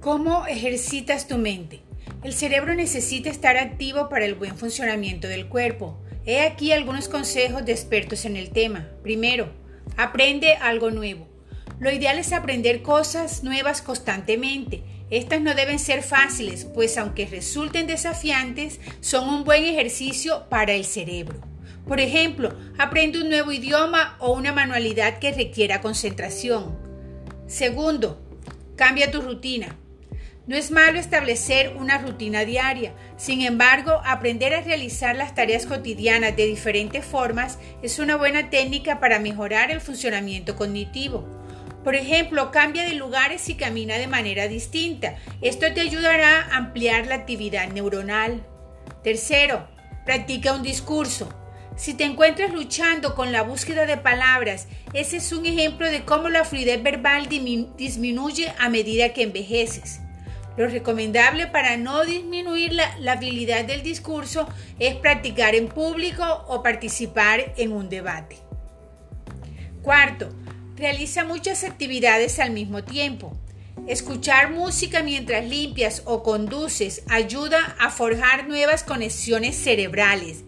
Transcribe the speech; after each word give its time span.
¿Cómo 0.00 0.46
ejercitas 0.46 1.26
tu 1.26 1.38
mente? 1.38 1.80
El 2.22 2.32
cerebro 2.32 2.72
necesita 2.72 3.30
estar 3.30 3.56
activo 3.56 4.08
para 4.08 4.26
el 4.26 4.36
buen 4.36 4.56
funcionamiento 4.56 5.26
del 5.26 5.48
cuerpo. 5.48 5.98
He 6.24 6.40
aquí 6.42 6.70
algunos 6.70 7.08
consejos 7.08 7.66
de 7.66 7.72
expertos 7.72 8.24
en 8.24 8.36
el 8.36 8.50
tema. 8.50 8.86
Primero, 9.02 9.52
aprende 9.96 10.54
algo 10.54 10.92
nuevo. 10.92 11.26
Lo 11.80 11.90
ideal 11.90 12.16
es 12.20 12.32
aprender 12.32 12.80
cosas 12.82 13.42
nuevas 13.42 13.82
constantemente. 13.82 14.84
Estas 15.10 15.40
no 15.40 15.56
deben 15.56 15.80
ser 15.80 16.04
fáciles, 16.04 16.64
pues 16.64 16.96
aunque 16.96 17.26
resulten 17.26 17.88
desafiantes, 17.88 18.78
son 19.00 19.28
un 19.28 19.42
buen 19.42 19.64
ejercicio 19.64 20.48
para 20.48 20.74
el 20.74 20.84
cerebro. 20.84 21.40
Por 21.88 21.98
ejemplo, 21.98 22.54
aprende 22.78 23.20
un 23.20 23.30
nuevo 23.30 23.50
idioma 23.50 24.16
o 24.20 24.32
una 24.32 24.52
manualidad 24.52 25.18
que 25.18 25.32
requiera 25.32 25.80
concentración. 25.80 26.78
Segundo, 27.48 28.22
cambia 28.76 29.10
tu 29.10 29.22
rutina. 29.22 29.76
No 30.48 30.56
es 30.56 30.70
malo 30.70 30.98
establecer 30.98 31.76
una 31.76 31.98
rutina 31.98 32.46
diaria, 32.46 32.94
sin 33.18 33.42
embargo, 33.42 34.00
aprender 34.02 34.54
a 34.54 34.62
realizar 34.62 35.14
las 35.14 35.34
tareas 35.34 35.66
cotidianas 35.66 36.34
de 36.36 36.46
diferentes 36.46 37.04
formas 37.04 37.58
es 37.82 37.98
una 37.98 38.16
buena 38.16 38.48
técnica 38.48 38.98
para 38.98 39.18
mejorar 39.18 39.70
el 39.70 39.82
funcionamiento 39.82 40.56
cognitivo. 40.56 41.28
Por 41.84 41.96
ejemplo, 41.96 42.50
cambia 42.50 42.84
de 42.84 42.94
lugares 42.94 43.50
y 43.50 43.56
camina 43.56 43.98
de 43.98 44.06
manera 44.06 44.48
distinta. 44.48 45.16
Esto 45.42 45.66
te 45.74 45.82
ayudará 45.82 46.44
a 46.44 46.56
ampliar 46.56 47.06
la 47.06 47.16
actividad 47.16 47.68
neuronal. 47.68 48.42
Tercero, 49.04 49.68
practica 50.06 50.54
un 50.54 50.62
discurso. 50.62 51.28
Si 51.76 51.92
te 51.92 52.04
encuentras 52.04 52.54
luchando 52.54 53.14
con 53.14 53.32
la 53.32 53.42
búsqueda 53.42 53.84
de 53.84 53.98
palabras, 53.98 54.66
ese 54.94 55.18
es 55.18 55.30
un 55.30 55.44
ejemplo 55.44 55.90
de 55.90 56.06
cómo 56.06 56.30
la 56.30 56.46
fluidez 56.46 56.82
verbal 56.82 57.28
disminuye 57.28 58.50
a 58.58 58.70
medida 58.70 59.12
que 59.12 59.24
envejeces. 59.24 60.00
Lo 60.58 60.66
recomendable 60.66 61.46
para 61.46 61.76
no 61.76 62.04
disminuir 62.04 62.72
la, 62.72 63.12
habilidad 63.12 63.64
del 63.64 63.84
discurso 63.84 64.48
es 64.80 64.96
practicar 64.96 65.54
en 65.54 65.68
público 65.68 66.24
o 66.48 66.64
participar 66.64 67.54
en 67.56 67.70
un 67.70 67.88
debate. 67.88 68.38
Cuarto, 69.82 70.30
realiza 70.76 71.24
muchas 71.24 71.62
actividades 71.62 72.40
al 72.40 72.50
mismo 72.50 72.82
tiempo. 72.82 73.38
Escuchar 73.86 74.50
música 74.50 75.04
mientras 75.04 75.46
limpias 75.46 76.02
o 76.06 76.24
conduces 76.24 77.04
ayuda 77.08 77.76
a 77.78 77.90
forjar 77.90 78.48
nuevas 78.48 78.82
conexiones 78.82 79.54
cerebrales. 79.54 80.42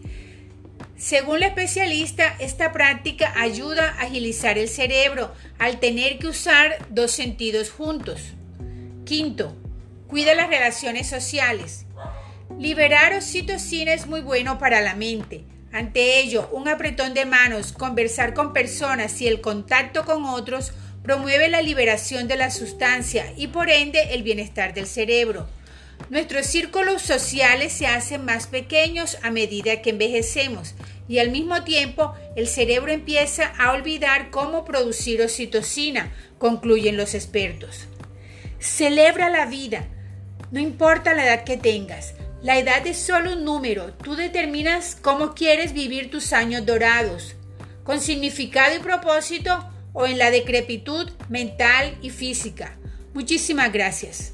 Según 0.97 1.39
la 1.39 1.47
especialista, 1.47 2.35
esta 2.37 2.73
práctica 2.73 3.33
ayuda 3.39 3.91
a 3.91 4.01
agilizar 4.01 4.57
el 4.57 4.67
cerebro 4.67 5.31
al 5.57 5.79
tener 5.79 6.19
que 6.19 6.27
usar 6.27 6.85
dos 6.89 7.11
sentidos 7.11 7.71
juntos. 7.71 8.33
Quinto, 9.05 9.55
Cuida 10.11 10.35
las 10.35 10.49
relaciones 10.49 11.07
sociales. 11.07 11.85
Liberar 12.59 13.13
oxitocina 13.13 13.93
es 13.93 14.07
muy 14.07 14.19
bueno 14.19 14.59
para 14.59 14.81
la 14.81 14.93
mente. 14.93 15.45
Ante 15.71 16.19
ello, 16.19 16.49
un 16.51 16.67
apretón 16.67 17.13
de 17.13 17.23
manos, 17.23 17.71
conversar 17.71 18.33
con 18.33 18.51
personas 18.51 19.21
y 19.21 19.29
el 19.29 19.39
contacto 19.39 20.03
con 20.03 20.25
otros 20.25 20.73
promueve 21.01 21.47
la 21.47 21.61
liberación 21.61 22.27
de 22.27 22.35
la 22.35 22.51
sustancia 22.51 23.31
y 23.37 23.47
por 23.47 23.69
ende 23.69 24.13
el 24.13 24.21
bienestar 24.21 24.73
del 24.73 24.85
cerebro. 24.85 25.47
Nuestros 26.09 26.45
círculos 26.45 27.01
sociales 27.01 27.71
se 27.71 27.87
hacen 27.87 28.25
más 28.25 28.47
pequeños 28.47 29.17
a 29.23 29.31
medida 29.31 29.81
que 29.81 29.91
envejecemos 29.91 30.75
y 31.07 31.19
al 31.19 31.31
mismo 31.31 31.63
tiempo 31.63 32.13
el 32.35 32.49
cerebro 32.49 32.91
empieza 32.91 33.45
a 33.57 33.71
olvidar 33.71 34.29
cómo 34.29 34.65
producir 34.65 35.21
oxitocina, 35.21 36.11
concluyen 36.37 36.97
los 36.97 37.13
expertos. 37.13 37.87
Celebra 38.59 39.29
la 39.29 39.45
vida. 39.45 39.87
No 40.51 40.59
importa 40.59 41.13
la 41.13 41.25
edad 41.25 41.43
que 41.45 41.57
tengas, 41.57 42.13
la 42.41 42.57
edad 42.57 42.85
es 42.85 42.97
solo 42.97 43.33
un 43.33 43.45
número. 43.45 43.93
Tú 43.93 44.15
determinas 44.15 44.97
cómo 45.01 45.33
quieres 45.33 45.73
vivir 45.73 46.11
tus 46.11 46.33
años 46.33 46.65
dorados, 46.65 47.35
con 47.83 48.01
significado 48.01 48.75
y 48.75 48.79
propósito 48.79 49.69
o 49.93 50.05
en 50.05 50.17
la 50.17 50.31
decrepitud 50.31 51.09
mental 51.29 51.97
y 52.01 52.09
física. 52.09 52.77
Muchísimas 53.13 53.71
gracias. 53.71 54.33